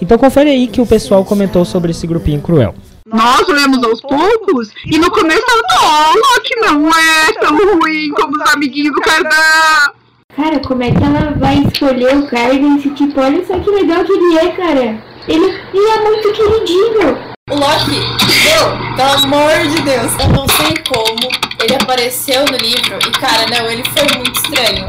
[0.03, 2.75] Então confere aí que o pessoal comentou sobre esse grupinho cruel.
[3.07, 8.37] Nós lemos aos poucos e no começo eu oh, que não é tão ruim como
[8.37, 9.95] os amiguinhos do Cardan.
[10.37, 14.05] Cara, como é que ela vai escolher o Cardan se tipo, olha só que legal
[14.05, 15.03] que ele é, cara.
[15.27, 17.35] Ele, ele é muito queridinho.
[17.51, 17.99] O Loki,
[18.45, 23.47] meu, pelo amor de Deus, eu não sei como ele apareceu no livro e, cara,
[23.51, 24.87] não, ele foi muito estranho.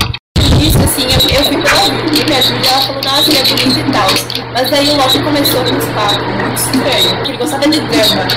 [0.59, 3.79] Isso, assim, eu, eu fui pela Julia, a Julia ela falou, nossa, ele é bonito
[3.79, 4.07] e tal.
[4.53, 8.27] Mas aí o Loki começou com uns papos muito estranho, que ele gostava de drama.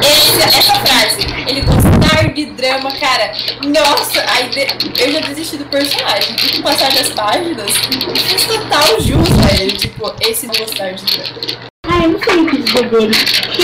[0.00, 3.32] Esse, essa frase, ele gostar de drama, cara,
[3.66, 4.50] nossa, aí
[4.98, 6.36] eu já desisti do personagem.
[6.54, 7.70] E passar das páginas,
[8.28, 11.73] fez total jus a ele, tipo, esse não gostar de drama.
[11.94, 13.14] Ah, eu não sei o que dizer dele.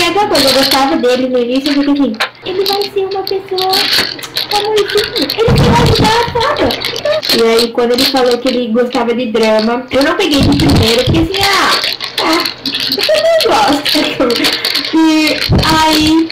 [0.07, 2.13] Aquela coisa, eu gostava dele no início, eu fiquei assim,
[2.45, 3.73] ele vai ser uma pessoa
[4.53, 6.69] amorzinho, ele vai ajudar a fada.
[7.37, 11.03] E aí, quando ele falou que ele gostava de drama, eu não peguei de primeiro,
[11.03, 11.71] porque assim, ah,
[12.15, 12.43] tá,
[12.97, 14.61] eu também gosto.
[14.93, 15.37] E
[15.87, 16.29] aí,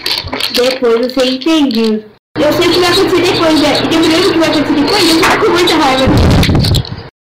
[0.52, 2.04] depois você entende.
[2.38, 3.72] Eu sei o que vai acontecer depois, né?
[3.90, 6.04] E eu lembro o que vai acontecer depois, eu fico com muita raiva.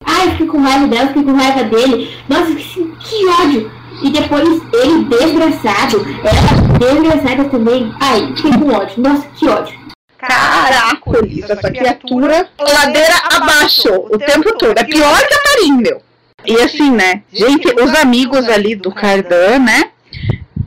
[0.06, 2.10] Ai, fiquei com raiva dela, fiquei com raiva dele.
[2.28, 3.84] Nossa, que, que ódio.
[4.04, 7.90] E depois ele desgraçado, ela desgraçada também.
[7.98, 9.02] Ai, fiquei com ódio.
[9.02, 9.74] Nossa, que ódio.
[10.18, 14.76] Caracoles, essa criatura ladeira abaixo o tempo todo.
[14.76, 16.02] É pior que a Marinho, meu.
[16.44, 17.22] E assim, né?
[17.32, 19.90] Gente, os amigos ali do Cardan, né?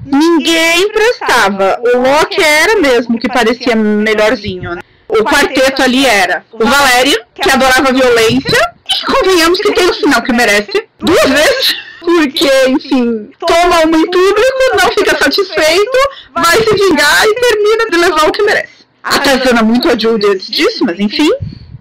[0.04, 1.80] Ninguém prestava.
[1.94, 4.82] O Loki era mesmo que parecia melhorzinho, né?
[5.08, 8.60] O quarteto ali era o Valerian, que adorava violência,
[9.00, 11.76] e convenhamos que tem o sinal que merece, duas vezes,
[12.08, 15.98] porque, enfim, toma uma em público, não fica satisfeito,
[16.34, 18.86] vai se vingar e termina de levar o que merece.
[19.04, 21.30] A Tarzana muito ajuda antes disso, mas enfim.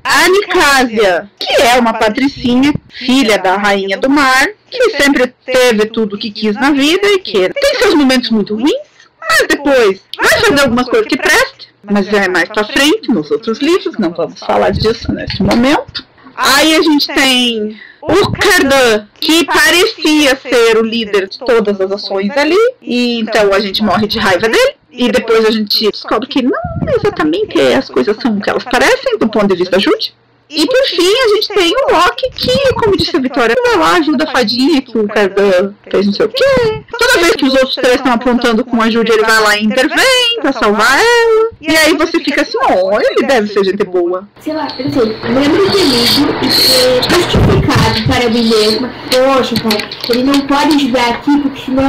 [0.03, 6.17] A Nicásia, que é uma patricinha, filha da rainha do mar, que sempre teve tudo
[6.17, 8.73] o que quis na vida e que tem seus momentos muito ruins,
[9.21, 13.61] mas depois vai fazer algumas coisas que prestem, mas é mais pra frente nos outros
[13.61, 16.05] livros, não vamos falar disso neste momento.
[16.37, 22.31] Aí a gente tem o Cardan, que parecia ser o líder de todas as ações
[22.37, 24.77] ali, e então a gente morre de raiva dele.
[24.91, 26.53] E depois a gente descobre que não
[26.95, 30.15] exatamente as coisas são o que elas parecem do ponto de vista Jude.
[30.49, 33.97] E por fim, a gente tem o Loki, que, como disse a Vitória, vai lá,
[33.97, 36.83] ajuda a fadinha, que o Cardan fez não sei o quê.
[36.97, 39.65] Toda vez que os outros três estão apontando com a Jude, ele vai lá e
[39.65, 41.51] intervém pra salvar ela.
[41.61, 44.29] E aí você fica assim, ó, oh, ele deve ser gente boa.
[44.41, 48.95] Sei lá, eu sei, lembro de lido e ter justificado para mim mesma.
[49.11, 51.87] Poxa, cara, ele não pode ajudar aqui, porque senão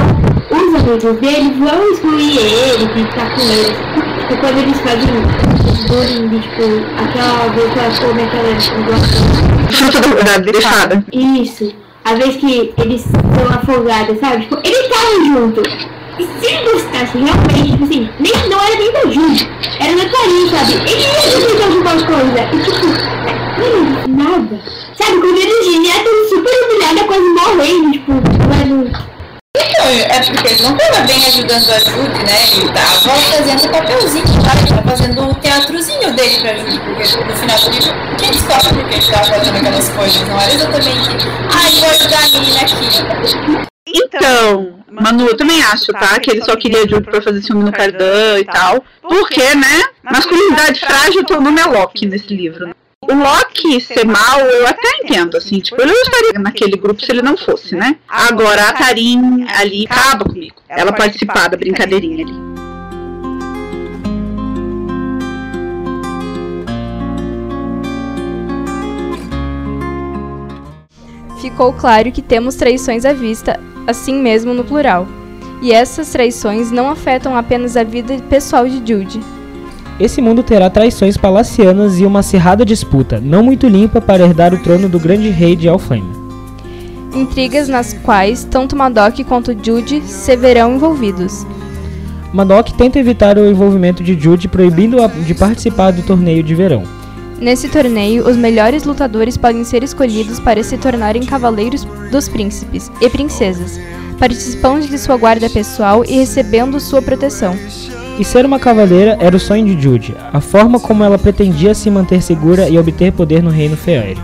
[0.49, 4.07] os amigos dele vão excluir ele, que tá com ele.
[4.27, 6.63] Tipo, quando eles fazem de, tipo,
[6.97, 8.55] aquela vez que ela come aquela
[9.71, 11.05] Fruta da deixada.
[11.11, 11.73] Isso.
[12.05, 14.43] A vez que eles são afogados, sabe?
[14.43, 15.87] Tipo, eles estavam juntos.
[16.19, 20.09] E se ele gostasse realmente, tipo assim, nem, não era nem da Jude, era da
[20.09, 20.73] Clarim, sabe?
[20.89, 22.39] Ele ia fazer alguma coisa.
[22.53, 22.87] E tipo,
[24.07, 24.59] não nada.
[24.95, 28.13] Sabe, quando eles já estão super humilhada, quase morrendo, tipo,
[28.49, 29.16] mas
[29.57, 32.37] então, é porque ele não estava bem ajudando a Judy, né?
[32.53, 34.51] Ele estava fazendo papelzinho, tá?
[34.53, 38.67] Ele estava fazendo o teatrozinho dele pra Judy, porque no final do livro, quem descobre
[38.69, 40.27] porque ele estava fazendo aquelas coisas?
[40.27, 41.09] Não era exatamente,
[41.53, 43.67] ai, vou ajudar a menina aqui.
[43.89, 46.19] Então, Manu, eu também acho, tá?
[46.19, 48.83] Que ele só queria Judy pra fazer ciúme no Cardan e tal.
[49.01, 49.83] Porque, né?
[50.03, 52.75] Masculinidade frágil, teu nome é Loki nesse livro.
[53.09, 57.09] O Loki ser mal, eu até entendo, assim, tipo, eu não estaria naquele grupo se
[57.09, 57.95] ele não fosse, né?
[58.05, 60.55] Agora a Tarim ali acaba comigo.
[60.67, 62.33] Ela participar da brincadeirinha ali.
[71.39, 75.07] Ficou claro que temos traições à vista, assim mesmo no plural.
[75.61, 79.21] E essas traições não afetam apenas a vida pessoal de Jude,
[79.99, 84.61] esse mundo terá traições palacianas e uma acirrada disputa, não muito limpa para herdar o
[84.61, 86.05] trono do grande rei de Alfheim.
[87.15, 91.45] intrigas nas quais tanto Madoc quanto Jude se verão envolvidos.
[92.31, 96.83] Madoc tenta evitar o envolvimento de Jude, proibindo-a de participar do torneio de verão.
[97.39, 103.09] Nesse torneio, os melhores lutadores podem ser escolhidos para se tornarem cavaleiros dos príncipes e
[103.09, 103.79] princesas,
[104.19, 107.55] participando de sua guarda pessoal e recebendo sua proteção.
[108.19, 111.87] E ser uma cavaleira era o sonho de Jude, a forma como ela pretendia se
[111.91, 114.23] manter segura e obter poder no reino feéreo.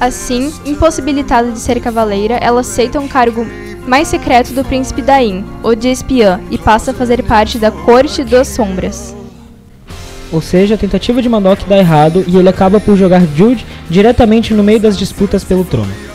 [0.00, 3.46] Assim, impossibilitada de ser cavaleira, ela aceita um cargo
[3.86, 8.24] mais secreto do príncipe Dain, o de espiã, e passa a fazer parte da Corte
[8.24, 9.14] das Sombras.
[10.32, 14.52] Ou seja, a tentativa de Madoc dá errado e ele acaba por jogar Jude diretamente
[14.52, 16.07] no meio das disputas pelo trono.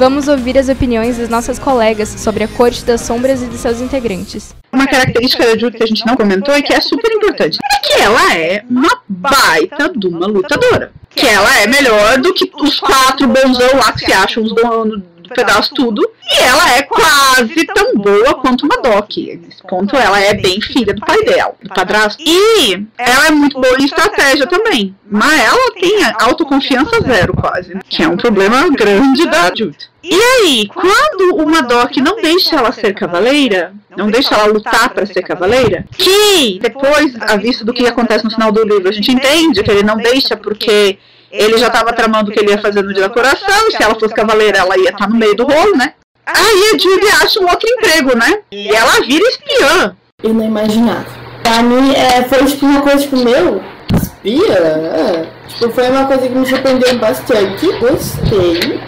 [0.00, 3.82] Vamos ouvir as opiniões das nossas colegas sobre a Corte das Sombras e de seus
[3.82, 4.54] integrantes.
[4.72, 7.78] Uma característica da Judy que a gente não comentou e que é super importante é
[7.80, 10.90] que ela é uma baita de uma lutadora.
[11.10, 15.02] Que ela é melhor do que os quatro bonzão lá que se acham os donos
[15.02, 16.02] do pedaço tudo.
[16.22, 19.16] E ela é quase tão boa quanto uma Doc.
[19.16, 22.22] Nesse ponto, ela é bem filha do pai dela, do padrasto.
[22.24, 24.94] E ela é muito boa em estratégia também.
[25.10, 27.76] Mas ela tem autoconfiança zero, quase.
[27.88, 29.90] Que é um problema grande da Judy.
[30.02, 35.04] E aí, quando uma Doc não deixa ela ser cavaleira, não deixa ela lutar para
[35.04, 39.10] ser cavaleira, que depois, à vista do que acontece no final do livro, a gente
[39.12, 40.98] entende que ele não deixa porque
[41.30, 43.94] ele já estava tramando o que ele ia fazer no dia da coração, se ela
[43.94, 45.94] fosse cavaleira, ela ia estar no meio do rolo, né?
[46.26, 48.40] Aí a Judy acha um outro emprego, né?
[48.50, 49.96] E ela vira espiã.
[50.22, 51.06] Eu não imaginava.
[51.42, 53.62] Pra mim, é, foi tipo uma coisa, tipo, meu,
[53.94, 54.52] espia?
[54.54, 55.26] É.
[55.48, 57.66] Tipo, foi uma coisa que me surpreendeu bastante.
[57.78, 58.80] Gostei.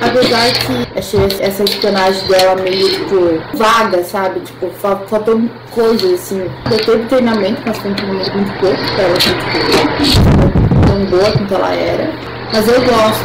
[0.00, 4.40] Apesar que achei essa espionagem dela meio, tipo, vaga, sabe?
[4.40, 6.50] Tipo, faltou coisas, assim.
[6.70, 10.49] Eu teve treinamento, mas foi muito pouco pra ela ser, tipo,
[10.90, 12.12] tão boa quanto ela era.
[12.52, 13.24] Mas eu gosto.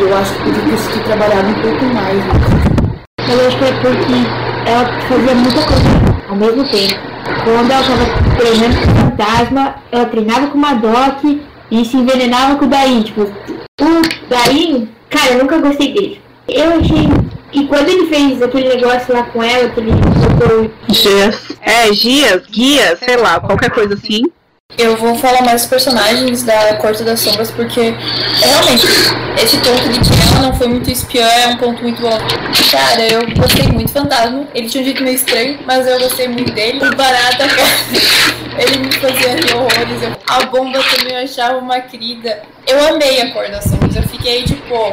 [0.00, 2.16] Eu acho que podia ter sido trabalhado um pouco mais.
[2.16, 2.32] Né?
[3.20, 7.12] Mas eu acho que é porque ela fazia muita coisa ao mesmo tempo.
[7.44, 11.24] Quando ela estava treinando com o fantasma, ela treinava com uma Doc
[11.70, 13.02] e se envenenava com o Daí.
[13.02, 16.20] Tipo, o Daí, cara, eu nunca gostei dele.
[16.48, 17.08] Eu achei.
[17.52, 20.70] E quando ele fez aquele negócio lá com ela, que ele botou.
[20.88, 21.52] Gias.
[21.60, 24.22] É, Gias, Guias, sei lá, qualquer coisa assim.
[24.78, 27.94] Eu vou falar mais dos personagens da Corte das Sombras, porque
[28.40, 28.86] realmente
[29.42, 32.18] esse ponto de que ela não foi muito espiã é um ponto muito bom.
[32.70, 34.46] Cara, eu gostei muito do Fantasma.
[34.54, 36.78] Ele tinha um jeito meio estranho, mas eu gostei muito dele.
[36.78, 40.18] O Barata, cara, ele me fazia rir horrores.
[40.26, 42.42] A Bomba também eu achava uma querida.
[42.66, 43.96] Eu amei a Cor das Sombras.
[43.96, 44.92] Eu fiquei, tipo,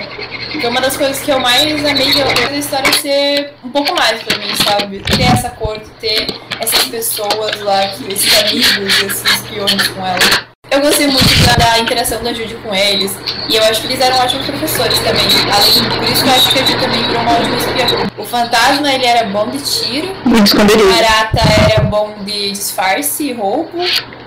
[0.60, 4.22] que uma das coisas que eu mais amei da história é ser um pouco mais
[4.24, 5.00] pra mim, sabe?
[5.00, 6.28] Ter essa cor, ter
[6.60, 10.50] essas pessoas lá, esses amigos, esses espiões com ela.
[10.72, 13.16] Eu gostei muito da, da, interação da Judy com eles.
[13.50, 15.26] E eu acho que eles eram ótimos professores também.
[15.52, 18.10] Além por isso que eu acho que a Judy também virou uma ótima espiã.
[18.18, 20.16] O fantasma ele era bom de tiro.
[20.26, 23.80] O barata era bom de disfarce e roubo.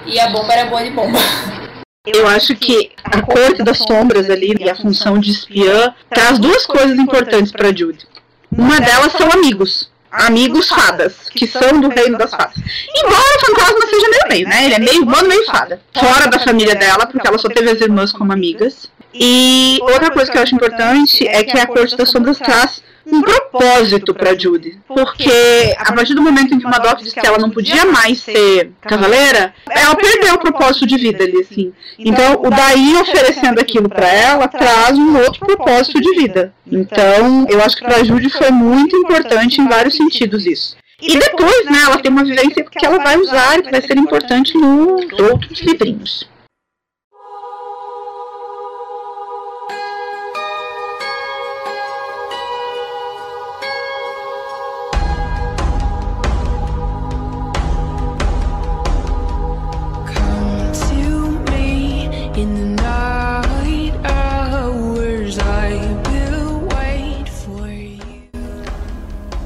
[0.05, 1.19] E a bomba era boa de bomba.
[2.05, 6.67] Eu acho que a corte das sombras ali e a função de espiã traz duas
[6.67, 8.09] coisas importantes para Judy.
[8.51, 12.55] Uma delas são amigos amigos fadas, que são do reino das fadas.
[12.95, 14.65] Embora o fantasma seja meio meio, né?
[14.67, 15.81] Ele é meio humano, meio fada.
[15.95, 18.91] Fora da família dela, porque ela só teve as irmãs como amigas.
[19.15, 23.21] E outra coisa que eu acho importante é que a Corte das Sombras traz um
[23.21, 24.79] propósito para Judy.
[24.87, 28.73] Porque a partir do momento em que Madoff disse que ela não podia mais ser
[28.81, 31.73] cavaleira, ela perdeu o propósito de vida ali, assim.
[31.99, 36.55] Então, o Daí oferecendo aquilo para ela traz um outro propósito de vida.
[36.71, 40.77] Então, eu acho que para Judy foi muito importante em vários sentidos isso.
[41.01, 43.99] E depois, né, ela tem uma vivência que ela vai usar e que vai ser
[43.99, 46.29] importante nos outros livrinhos.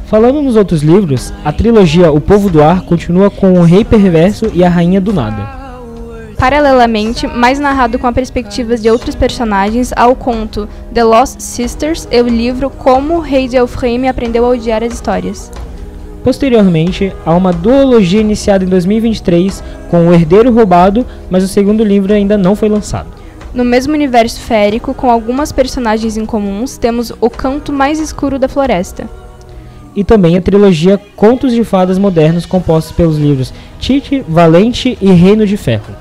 [0.07, 4.49] Falando nos outros livros, a trilogia O Povo do Ar continua com o Rei Perverso
[4.55, 5.67] e a Rainha do Nada.
[6.39, 12.07] Paralelamente, mais narrado com a perspectivas de outros personagens, há o conto The Lost Sisters
[12.09, 15.51] e o livro Como o Rei de Elframe aprendeu a odiar as histórias.
[16.23, 19.61] Posteriormente, há uma duologia iniciada em 2023
[19.91, 23.09] com O Herdeiro Roubado, mas o segundo livro ainda não foi lançado.
[23.53, 29.26] No mesmo universo férico, com algumas personagens incomuns, temos O Canto Mais Escuro da Floresta
[29.97, 35.47] e também a trilogia Contos de Fadas Modernos, compostos pelos livros Tite, Valente e Reino
[35.47, 35.97] de Ferro.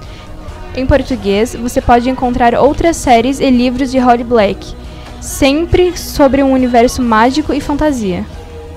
[0.75, 4.75] Em português, você pode encontrar outras séries e livros de Holly Black,
[5.21, 8.25] sempre sobre um universo mágico e fantasia.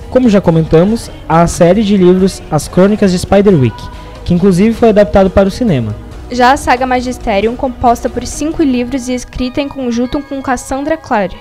[0.09, 3.75] Como já comentamos, há a série de livros As Crônicas de Spiderwick,
[4.23, 5.93] que inclusive foi adaptado para o cinema.
[6.31, 11.35] Já a saga Magisterium, composta por cinco livros e escrita em conjunto com Cassandra Clare.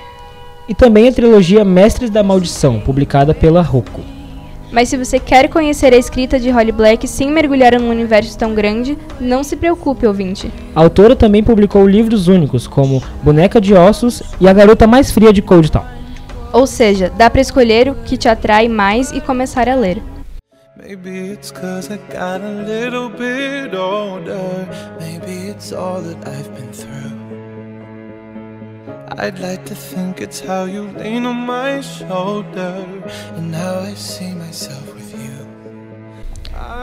[0.69, 4.03] E também a trilogia Mestres da Maldição, publicada pela Rocco.
[4.71, 8.55] Mas se você quer conhecer a escrita de Holly Black sem mergulhar num universo tão
[8.55, 10.53] grande, não se preocupe, ouvinte.
[10.75, 15.33] A autora também publicou livros únicos, como Boneca de Ossos e A Garota Mais Fria
[15.33, 15.85] de Cold Town.
[16.53, 20.03] Ou seja, dá para escolher o que te atrai mais e começar a ler.
[20.77, 24.69] Maybe it's cause I got a little bit older.
[25.01, 27.18] Maybe it's all that I've been through.
[29.17, 32.85] I'd like to think it's how you lean on my shoulder.
[33.37, 35.47] And now I see myself with you.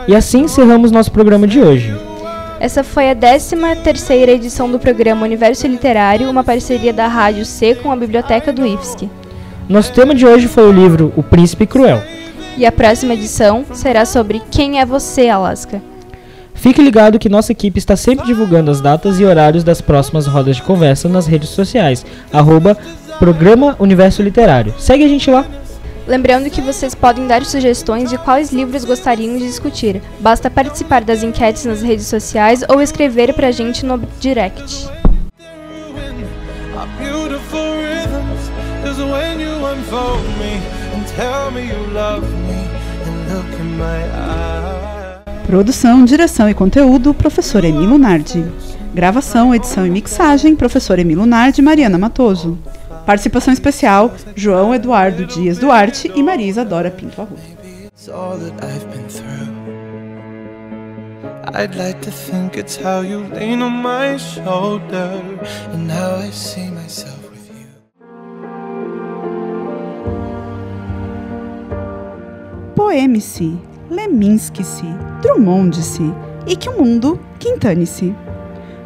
[0.07, 1.93] E assim encerramos nosso programa de hoje.
[2.59, 7.75] Essa foi a 13 terceira edição do programa Universo Literário, uma parceria da Rádio C
[7.75, 9.07] com a Biblioteca do IFSC.
[9.69, 12.01] Nosso tema de hoje foi o livro O Príncipe Cruel.
[12.57, 15.81] E a próxima edição será sobre Quem é Você, Alaska.
[16.55, 20.55] Fique ligado que nossa equipe está sempre divulgando as datas e horários das próximas rodas
[20.55, 22.75] de conversa nas redes sociais, arroba
[23.19, 24.73] Programa Universo Literário.
[24.79, 25.45] Segue a gente lá.
[26.07, 30.01] Lembrando que vocês podem dar sugestões de quais livros gostariam de discutir.
[30.19, 34.87] Basta participar das enquetes nas redes sociais ou escrever pra gente no direct.
[41.15, 42.67] Tell me you love me
[43.05, 44.84] and look in my eyes.
[45.45, 48.43] Produção, direção e conteúdo, professor Emilo Nardi.
[48.93, 52.57] Gravação, edição e mixagem, professor Emilo Nardi e Mariana Matoso.
[53.05, 57.39] Participação especial, João Eduardo Dias Duarte e Maria Isadora Pinto Arruda.
[57.63, 59.53] Maybe it's all that I've been through.
[61.53, 65.21] I'd like to think it's how you lean on my shoulder,
[65.71, 67.67] and now I see myself with you.
[72.75, 73.57] Poeme-se,
[73.89, 74.85] Leminski-se,
[75.21, 76.03] Drummond-se
[76.47, 78.13] e que o mundo quintane-se.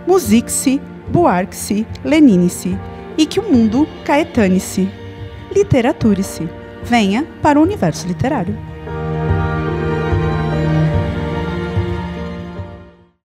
[0.08, 2.78] Musique-se, Buarque-se, Lenine-se
[3.18, 4.90] e que o mundo caetane-se.
[5.56, 6.48] Literature-se.
[6.84, 8.69] Venha para o universo literário.